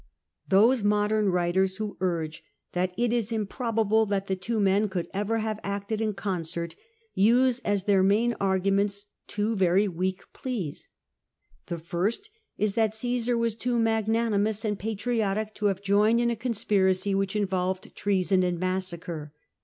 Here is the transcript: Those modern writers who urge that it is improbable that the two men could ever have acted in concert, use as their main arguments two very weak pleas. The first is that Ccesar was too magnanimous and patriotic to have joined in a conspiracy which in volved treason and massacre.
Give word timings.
Those 0.47 0.81
modern 0.81 1.29
writers 1.31 1.77
who 1.77 1.95
urge 1.99 2.41
that 2.71 2.91
it 2.97 3.13
is 3.13 3.31
improbable 3.31 4.07
that 4.07 4.25
the 4.25 4.35
two 4.35 4.59
men 4.59 4.89
could 4.89 5.07
ever 5.13 5.37
have 5.37 5.59
acted 5.63 6.01
in 6.01 6.13
concert, 6.15 6.75
use 7.13 7.59
as 7.59 7.83
their 7.83 8.01
main 8.01 8.33
arguments 8.39 9.05
two 9.27 9.55
very 9.55 9.87
weak 9.87 10.23
pleas. 10.33 10.87
The 11.67 11.77
first 11.77 12.31
is 12.57 12.73
that 12.73 12.93
Ccesar 12.93 13.37
was 13.37 13.53
too 13.53 13.77
magnanimous 13.77 14.65
and 14.65 14.79
patriotic 14.79 15.53
to 15.53 15.67
have 15.67 15.83
joined 15.83 16.19
in 16.19 16.31
a 16.31 16.35
conspiracy 16.35 17.13
which 17.13 17.35
in 17.35 17.45
volved 17.45 17.93
treason 17.93 18.41
and 18.41 18.59
massacre. 18.59 19.33